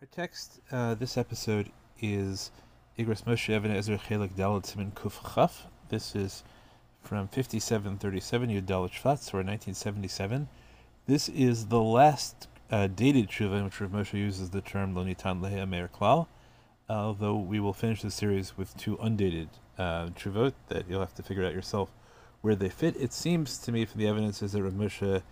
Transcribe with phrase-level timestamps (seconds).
[0.00, 2.52] Our text uh, this episode is
[2.96, 5.66] Igros Moshe Even Ezer Chelik Dalet Siman Kuf Chaf.
[5.88, 6.44] This is
[7.02, 10.46] from 5737 Yud Shvat, or 1977.
[11.06, 15.04] This is the last uh, dated tshuva in which Rav Moshe uses the term Lo
[15.04, 16.28] Nitan Lehe Meir Klal,
[16.88, 20.10] although we will finish the series with two undated uh,
[20.68, 21.90] that you'll have to figure out yourself
[22.40, 22.94] where they fit.
[22.96, 25.22] It seems to me from the evidence is that Rav Moshe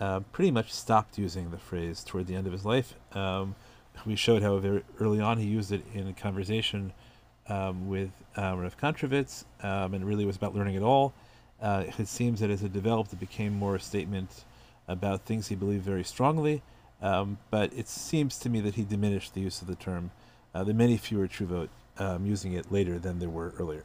[0.00, 2.92] uh, pretty much stopped using the phrase toward the end of his life.
[3.12, 3.54] Um,
[4.06, 6.92] we showed how very early on he used it in a conversation
[7.48, 11.12] um, with uh, Rav Kontrovitz, um, and really was about learning it all.
[11.60, 14.44] Uh, it seems that as it developed, it became more a statement
[14.88, 16.62] about things he believed very strongly,
[17.00, 20.10] um, but it seems to me that he diminished the use of the term.
[20.54, 21.68] Uh, there are many fewer Truvot
[21.98, 23.84] um, using it later than there were earlier.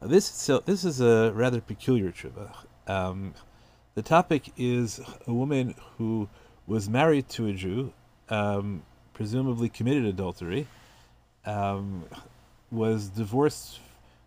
[0.00, 2.54] Uh, this, so, this is a rather peculiar Truva.
[2.86, 3.34] Um,
[3.94, 6.28] the topic is a woman who
[6.66, 7.92] was married to a Jew,
[8.28, 8.82] um,
[9.18, 10.68] presumably committed adultery,
[11.44, 12.04] um,
[12.70, 13.80] was divorced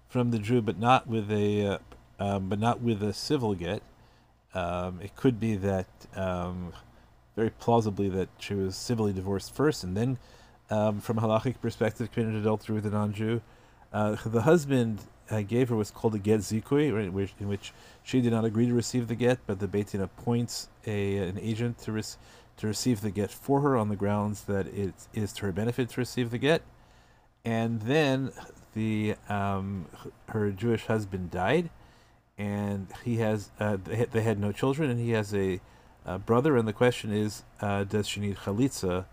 [0.10, 1.78] from the Jew, but not with a uh,
[2.20, 3.82] um, but not with a civil get.
[4.54, 6.74] Um, it could be that um,
[7.38, 10.18] very plausibly that she was civilly divorced first, and then,
[10.70, 13.42] um, from a halachic perspective, committed adultery with a non-Jew.
[13.94, 17.72] Uh, the husband uh, gave her what's called a get zikui, right, which, in which
[18.04, 21.40] she did not agree to receive the get, but the Beit Din appoints a an
[21.40, 22.20] agent to receive
[22.62, 25.90] to receive the get for her on the grounds that it is to her benefit
[25.90, 26.62] to receive the get.
[27.44, 28.32] And then
[28.76, 29.88] the um,
[30.30, 31.72] her Jewish husband died,
[32.38, 35.60] and he has uh, they, had no children, and he has a,
[36.06, 36.56] a brother.
[36.56, 39.06] And the question is, uh, does she need chalitza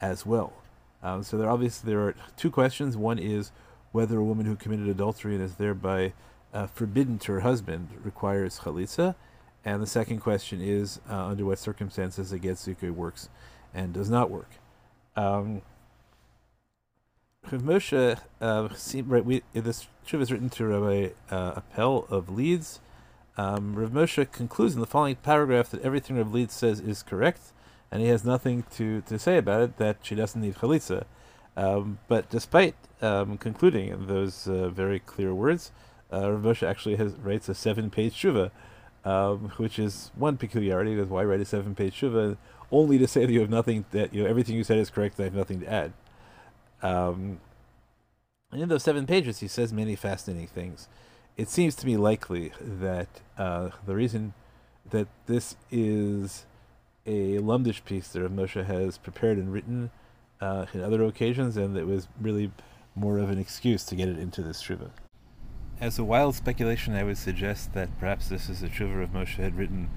[0.00, 0.52] as well?
[1.00, 2.96] Um, so there obviously there are two questions.
[2.96, 3.52] One is
[3.92, 6.14] whether a woman who committed adultery and is thereby
[6.52, 9.14] uh, forbidden to her husband requires chalitza,
[9.68, 13.28] and the second question is uh, under what circumstances a get zikui works
[13.74, 14.52] and does not work.
[15.14, 15.60] Um,
[17.50, 18.68] Rav Moshe, uh,
[19.04, 22.80] right, we, this tshuva is written to Rabbi uh, Appel of Leeds.
[23.36, 27.52] Um, Rav Moshe concludes in the following paragraph that everything Rav Leeds says is correct,
[27.92, 31.04] and he has nothing to, to say about it, that she doesn't need chalitza.
[31.58, 35.72] Um, but despite um, concluding in those uh, very clear words,
[36.10, 38.50] uh, Rav Moshe actually has, writes a seven-page tshuva
[39.08, 40.94] um, which is one peculiarity.
[40.94, 42.36] That's why write a seven-page shuva,
[42.70, 45.18] only to say that you have nothing that you know everything you said is correct.
[45.18, 45.92] And I have nothing to add.
[46.82, 47.40] Um,
[48.52, 50.88] and in those seven pages, he says many fascinating things.
[51.38, 53.08] It seems to me likely that
[53.38, 54.34] uh, the reason
[54.90, 56.44] that this is
[57.06, 59.90] a lumdish piece that Moshe has prepared and written
[60.40, 62.50] uh, in other occasions, and that was really
[62.94, 64.90] more of an excuse to get it into this shuva.
[65.80, 69.36] As a wild speculation, I would suggest that perhaps this is a tshuva of Moshe
[69.36, 69.88] had written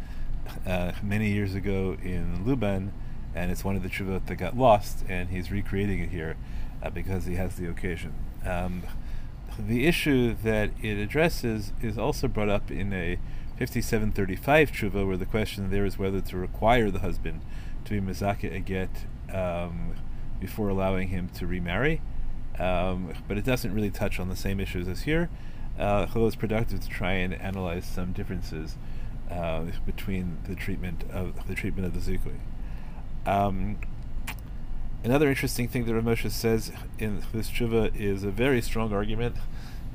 [0.64, 2.92] uh, many years ago in Luban,
[3.34, 6.38] and it's one of the tshuva that got lost, and he's recreating it here
[6.84, 8.14] uh, because he has the occasion.
[8.46, 8.84] Um,
[9.58, 13.18] the issue that it addresses is also brought up in a
[13.58, 17.42] 5735 tshuva, where the question there is whether to require the husband
[17.86, 19.96] to be mizaka a get um,
[20.40, 22.02] before allowing him to remarry.
[22.60, 25.32] Um, but it doesn't really touch on the same issues as here
[25.80, 28.76] uh, although it's productive to try and analyze some differences
[29.30, 32.40] uh, between the treatment of the treatment of the zikui.
[33.26, 33.78] Um,
[35.04, 39.36] another interesting thing that Ramosha says in this tshuva is a very strong argument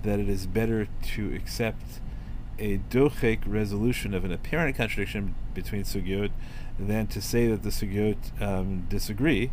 [0.02, 2.00] that it is better to accept
[2.58, 6.30] a dochek resolution of an apparent contradiction between sugyot
[6.78, 9.50] than to say that the sugyot um, disagree.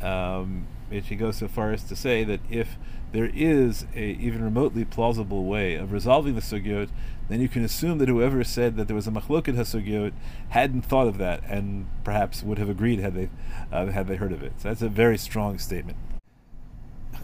[0.00, 2.76] Um, and she goes so far as to say that if
[3.12, 6.88] there is a even remotely plausible way of resolving the sugyot,
[7.28, 10.12] then you can assume that whoever said that there was a machloket hasugyot
[10.50, 13.30] hadn't thought of that and perhaps would have agreed had they
[13.72, 14.52] uh, had they heard of it.
[14.58, 15.96] So that's a very strong statement.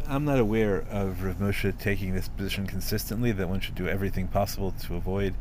[0.09, 4.29] I'm not aware of Rav Moshe taking this position consistently that one should do everything
[4.29, 5.35] possible to avoid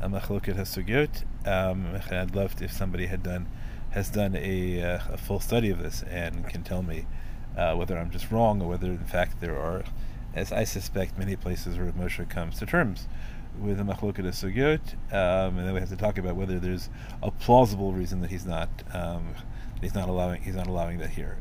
[0.00, 1.24] a machloket hasugyot.
[1.46, 3.48] Um, I'd love if somebody had done
[3.90, 7.06] has done a, uh, a full study of this and can tell me
[7.56, 9.84] uh, whether I'm just wrong or whether in fact there are,
[10.34, 13.06] as I suspect, many places where Moshe comes to terms
[13.60, 16.88] with the machloket sugyot, um, and then we have to talk about whether there's
[17.22, 19.34] a plausible reason that he's not um,
[19.80, 21.38] he's not allowing he's not allowing that here.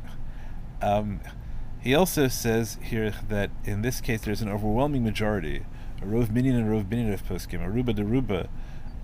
[0.81, 1.21] Um,
[1.79, 5.65] he also says here that in this case there's an overwhelming majority,
[6.01, 8.49] a rov minyan and rov binyan of poskim, a ruba de ruba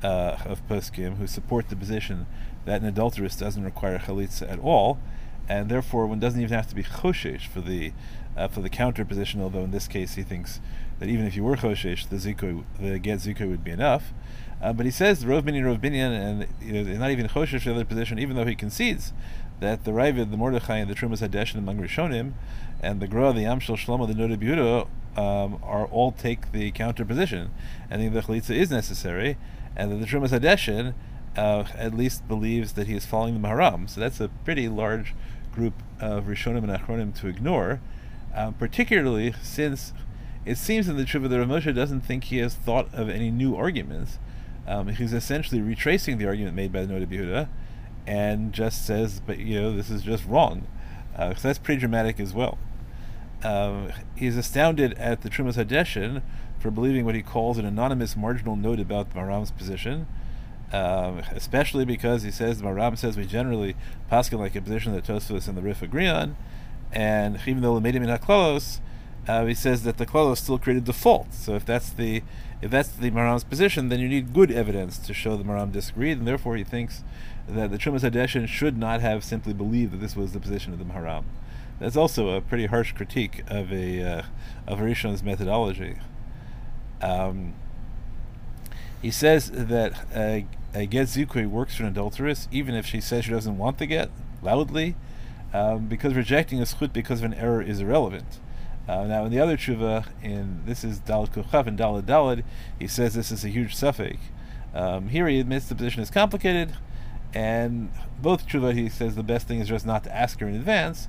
[0.04, 2.28] uh, of poskim who support the position
[2.66, 5.00] that an adulteress doesn't require chalitza at all,
[5.50, 7.94] and therefore one doesn't even have to be choshesh for the
[8.36, 9.42] uh, for the counter position.
[9.42, 10.60] Although in this case he thinks
[11.00, 14.14] that even if you were choshesh, the zikui, the get zikui would be enough.
[14.62, 17.70] Uh, but he says rov binyan rov binyan, and you know, not even choshesh for
[17.70, 19.14] the other position, even though he concedes
[19.60, 22.34] that the Raavad, the Mordechai, and the Trumas Hadesh among Rishonim,
[22.82, 27.04] and the Gra, the Yam Shel Shlomo, the Noda um, are all take the counter
[27.04, 27.50] position,
[27.90, 29.38] and the Chalitza is necessary,
[29.76, 30.94] and that the Trumas Hadeshin
[31.36, 33.90] uh, at least believes that he is following the Maharam.
[33.90, 35.16] So that's a pretty large
[35.58, 37.82] group of Rishonim and Achronim to ignore,
[38.36, 39.92] um, particularly since
[40.46, 43.32] it seems in the Tshuva that Rav Moshe doesn't think he has thought of any
[43.32, 44.20] new arguments.
[44.68, 47.50] Um, he's essentially retracing the argument made by the Noda Yehuda,
[48.06, 50.68] and just says, but you know, this is just wrong.
[51.18, 52.58] Uh, so that's pretty dramatic as well.
[53.44, 56.22] Um, he's astounded at the Trumas Hadeshin
[56.60, 60.08] for believing what he calls an anonymous marginal note about Maram's position,
[60.74, 63.76] um, especially because he says the Maram says we generally
[64.12, 66.36] paskin like a position that Tosfos and the Rif agree on,
[66.92, 68.80] and even though made him in Haklalos,
[69.28, 71.34] uh, he says that the Klalos still created default.
[71.34, 72.24] So if that's the
[72.62, 76.18] if that's the Maram's position, then you need good evidence to show the Maram disagreed,
[76.18, 77.04] and therefore he thinks
[77.48, 80.80] that the Trumas Hadeshin should not have simply believed that this was the position of
[80.80, 81.26] the Maharam.
[81.80, 84.22] That's also a pretty harsh critique of a uh,
[84.66, 85.98] of Rishon's methodology.
[87.02, 87.54] Um,
[89.02, 93.26] he says that a, a get zikui works for an adulteress, even if she says
[93.26, 94.10] she doesn't want the get
[94.42, 94.96] loudly,
[95.54, 98.40] um, because rejecting a schut because of an error is irrelevant.
[98.88, 102.44] Uh, now, in the other tshuva, in this is Dalad Kuchav and Dalad Dalad,
[102.80, 104.18] he says this is a huge safek.
[104.74, 106.74] Um, here he admits the position is complicated,
[107.34, 107.92] and
[108.22, 111.08] both tshuva he says the best thing is just not to ask her in advance,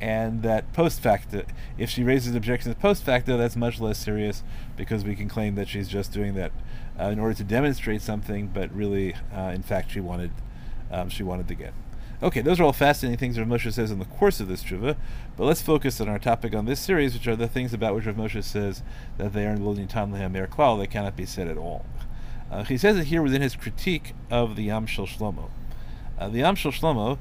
[0.00, 1.44] and that post facto,
[1.76, 4.42] if she raises objections post facto, that's much less serious
[4.76, 6.52] because we can claim that she's just doing that
[6.98, 10.30] uh, in order to demonstrate something, but really, uh, in fact, she wanted
[10.90, 11.72] um, she wanted to get.
[12.22, 14.96] Okay, those are all fascinating things Rav Moshe says in the course of this tshuva,
[15.36, 18.04] but let's focus on our topic on this series, which are the things about which
[18.04, 18.82] Rav Moshe says
[19.16, 21.86] that they are in Lilin Tam Lehem Klal, they cannot be said at all.
[22.50, 25.48] Uh, he says it here within his critique of the Yam Shel Shlomo.
[26.18, 27.16] Uh, the Yam Shel Shlomo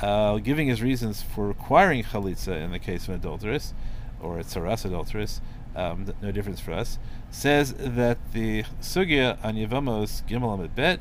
[0.00, 3.74] uh, giving his reasons for requiring chalitza in the case of an adulteress,
[4.20, 5.40] or a tsaras adulteress,
[5.74, 6.98] um, no difference for us,
[7.30, 11.00] says that the sugya on Yevamos Gimel Bet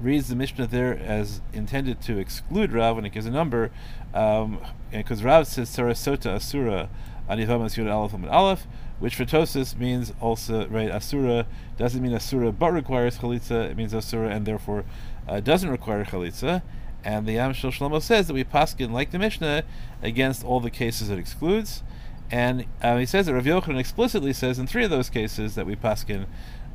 [0.00, 3.70] reads the Mishnah there as intended to exclude Rav when it gives a number,
[4.12, 6.88] because um, Rav says sarasota asura
[7.28, 8.66] on Yevamos Yud Aleph and Aleph,
[8.98, 13.70] which for Tosis means also right asura doesn't mean asura but requires chalitza.
[13.70, 14.84] It means asura and therefore
[15.28, 16.62] uh, doesn't require chalitza.
[17.04, 19.64] And the Yam Shel Shlomo says that we paskin like the Mishnah
[20.02, 21.82] against all the cases it excludes.
[22.30, 25.66] And uh, he says that Rav Yochanan explicitly says in three of those cases that
[25.66, 26.26] we paskin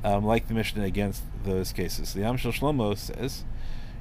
[0.04, 2.14] um, like the Mishnah against those cases.
[2.14, 3.44] The Yam Shel Shlomo says,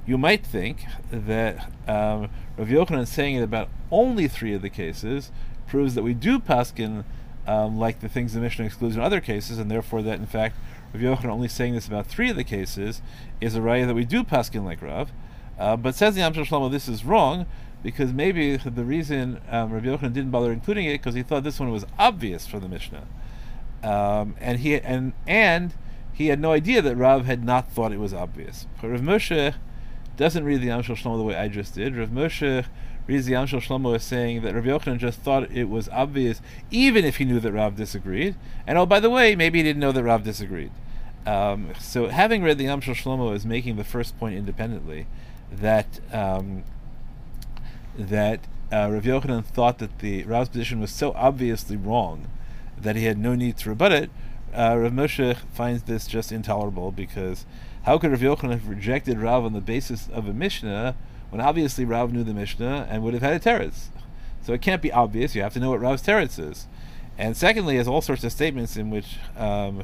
[0.07, 5.31] you might think that um, Rav Yochanan saying it about only three of the cases
[5.67, 7.05] proves that we do paskin
[7.47, 10.57] um, like the things the Mishnah excludes in other cases, and therefore that in fact
[10.95, 13.03] Rav Yochanan only saying this about three of the cases
[13.41, 15.11] is a raya that we do paskin like Rav.
[15.59, 17.47] Uh, but says the Yam Shel Shlomo, this is wrong
[17.83, 21.61] because maybe the reason um, Rabbi Yochanan didn't bother including it because he thought this
[21.61, 23.07] one was obvious from the Mishnah,
[23.83, 25.75] um, and he and and
[26.13, 28.67] he had no idea that Rav had not thought it was obvious.
[28.81, 29.55] But Rav Moshe
[30.17, 31.97] doesn't read the Yam Shel Shlomo the way I just did.
[31.97, 32.67] Rav Moshe
[33.07, 36.41] reads the Yam Shel Shlomo as saying that Rabbi Yochanan just thought it was obvious,
[36.71, 38.35] even if he knew that Rav disagreed.
[38.67, 40.73] And oh, by the way, maybe he didn't know that Rav disagreed.
[41.29, 45.07] Um, so having read the Yam Shel Shlomo as making the first point independently
[45.53, 46.65] that um,
[47.99, 48.41] that
[48.73, 52.29] uh, Rav Yochanan thought that the Rav's position was so obviously wrong
[52.79, 54.11] that he had no need to rebut it.
[54.55, 57.45] Uh, Rav Moshe finds this just intolerable because
[57.83, 60.97] how could Rav Yochanan have rejected Rav on the basis of a Mishnah
[61.29, 63.89] when obviously Rav knew the Mishnah and would have had a teretz?
[64.41, 65.35] So it can't be obvious.
[65.35, 66.67] You have to know what Rav's teretz is.
[67.19, 69.83] And secondly, has all sorts of statements in which um,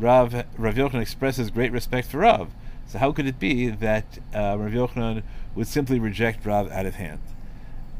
[0.00, 2.50] Rav Rav Yochanan expresses great respect for Rav.
[2.86, 5.22] So how could it be that uh, Rav Yochanan
[5.54, 7.20] would simply reject Rav out of hand?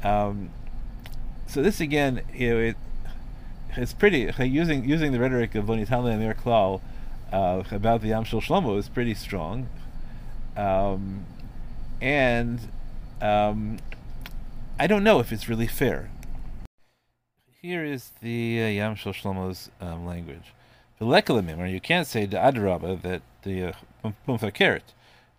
[0.02, 0.50] Um,
[1.47, 2.76] so this again, you know, it,
[3.76, 6.80] it's pretty using using the rhetoric of Lonitala and Mir Klal
[7.33, 9.69] uh, about the Yam Shel Shlomo is pretty strong,
[10.57, 11.25] um,
[12.00, 12.61] and
[13.21, 13.78] um,
[14.78, 16.11] I don't know if it's really fair.
[17.61, 20.54] Here is the uh, Yamshel Shlomo's um, language.
[21.00, 21.07] The
[21.59, 23.73] or you can't say the Adrabah that the
[24.04, 24.83] uh, Pumfakert.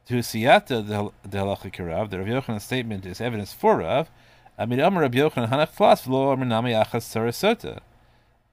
[0.08, 0.88] To siyata
[1.24, 4.10] the halacha kirav, the Rav Yochanan statement is evidence for Rav.
[4.58, 7.82] Amid Amar Rav Yochanan hanach flas v'lo Amar nami achas sarasota.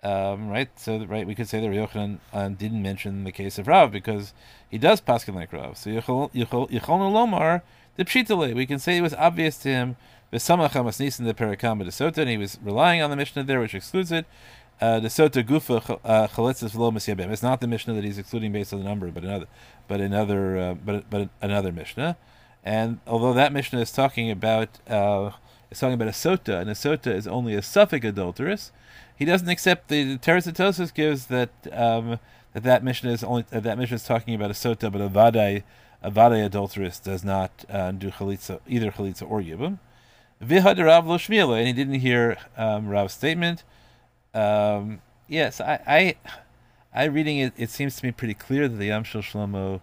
[0.03, 3.57] Um, right, so right, we could say that Rav Yochanan um, didn't mention the case
[3.59, 4.35] of Rav because
[4.71, 5.79] he does paskin like Rav.
[5.79, 7.63] So Yicholnu Lomar
[7.97, 8.55] the pshitale.
[8.55, 9.97] We can say it was obvious to him
[10.31, 13.75] v'samach hamasnis in the perakam de and he was relying on the Mishnah there, which
[13.75, 14.27] excludes it.
[14.81, 17.31] Uh, the Sota Gufa uh, Chaletzes V'lo Misyabem.
[17.31, 19.47] It's not the Mishnah that he's excluding based on the number, but another,
[19.89, 22.17] but another, uh, but but another Mishnah.
[22.65, 25.33] And although that Mishnah is talking about uh,
[25.71, 28.71] is talking about a sota, and a sota is only a safek adulteress.
[29.17, 32.21] He doesn't accept the, the Teres gives that um,
[32.53, 35.09] that that Mishnah is only uh, that Mishnah is talking about a sota, but a
[35.09, 35.65] vadai
[36.03, 39.79] a vadai adulteress does not uh, do chalitza either chalitza or yibum.
[40.41, 43.65] Vihad Rav lo and he didn't hear um, Rav's statement.
[44.39, 46.17] Um, yes, I, I,
[46.95, 47.53] I reading it.
[47.57, 49.81] It seems to me pretty clear that the Yam Shel Shlomo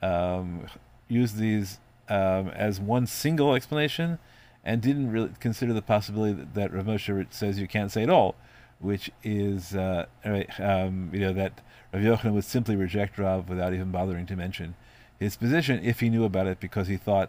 [0.00, 0.66] um,
[1.08, 1.78] used these
[2.08, 4.18] um, as one single explanation,
[4.64, 8.10] and didn't really consider the possibility that, that Rav Moshe says you can't say at
[8.10, 8.34] all,
[8.78, 11.60] which is uh, um, you know that
[11.92, 14.74] Rav Yochanan would simply reject Rav without even bothering to mention
[15.18, 17.28] his position if he knew about it because he thought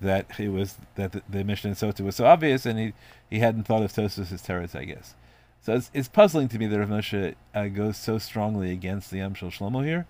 [0.00, 2.92] that it was that the, the Mishnah in Sota was so obvious and he,
[3.30, 5.14] he hadn't thought of Tosfos as teretz, I guess.
[5.60, 9.18] So it's, it's puzzling to me that Rav Moshe uh, goes so strongly against the
[9.18, 10.06] Yam Shlomo here,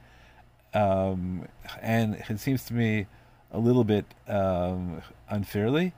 [0.75, 1.49] um,
[1.81, 3.07] and it seems to me
[3.51, 5.95] a little bit um, unfairly,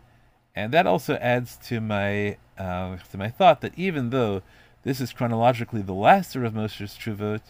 [0.55, 4.43] and that also adds to my uh, to my thought that even though
[4.83, 7.43] this is chronologically the last of Rav Moshe's Truvot,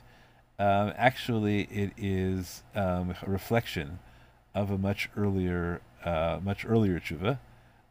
[0.58, 3.98] um, actually, it is um, a reflection
[4.54, 7.38] of a much earlier, uh, much earlier tshuva,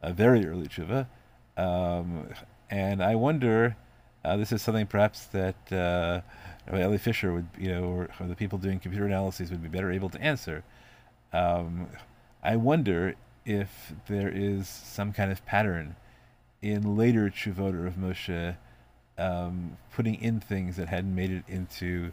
[0.02, 1.06] a very early tshuva,
[1.56, 2.28] um,
[2.68, 3.76] and I wonder.
[4.24, 6.20] Uh, this is something perhaps that uh,
[6.72, 9.90] Eli Fisher would, you know, or, or, the people doing computer analyses would be better
[9.90, 10.62] able to answer.
[11.32, 11.88] Um,
[12.42, 13.14] I wonder
[13.46, 15.96] if there is some kind of pattern
[16.60, 18.56] in later Chuvot of Moshe
[19.16, 22.12] um, putting in things that hadn't made it into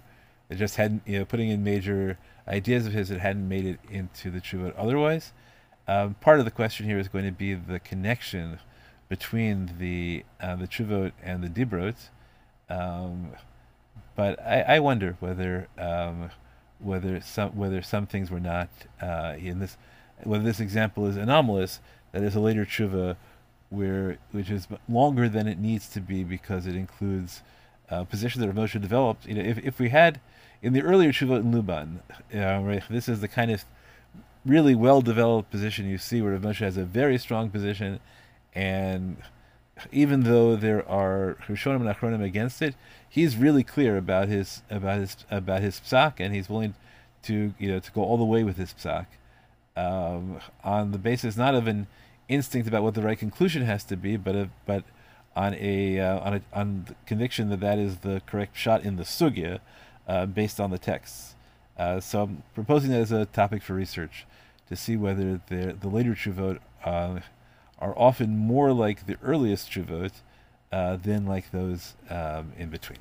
[0.49, 3.79] it just hadn't, you know, putting in major ideas of his that hadn't made it
[3.89, 5.33] into the Chuvot otherwise.
[5.87, 8.59] Um, part of the question here is going to be the connection
[9.09, 12.09] between the uh, the Chuvot and the Dibrot.
[12.69, 13.31] Um,
[14.15, 16.31] but I, I, wonder whether um,
[16.79, 18.69] whether some whether some things were not
[19.01, 19.77] uh, in this
[20.23, 21.79] whether this example is anomalous.
[22.11, 23.15] That is a later tshuva
[23.69, 27.41] where which is longer than it needs to be because it includes
[27.89, 29.25] uh, positions that Rav Moshe developed.
[29.25, 30.19] You know, if if we had
[30.61, 31.99] in the earlier Shuvot in Luban,
[32.35, 33.63] uh, right, this is the kind of
[34.45, 37.99] really well developed position you see where Rav Moshe has a very strong position,
[38.57, 39.17] and
[39.91, 42.73] even though there are Rishonim and Achronim against it,
[43.07, 46.73] he's really clear about his about his about his psak, and he's willing
[47.23, 49.05] to you know to go all the way with his psak,
[49.75, 51.85] um, on the basis not of an
[52.27, 54.83] instinct about what the right conclusion has to be, but but
[55.35, 58.95] on a uh, on a on the conviction that that is the correct shot in
[58.95, 59.59] the sugya,
[60.07, 61.35] uh, based on the texts.
[61.77, 64.25] Uh, so I'm proposing that as a topic for research
[64.67, 66.57] to see whether the, the later Chuvot
[67.79, 70.11] are often more like the earliest Chuvot
[70.71, 72.99] uh, than like those um, in between.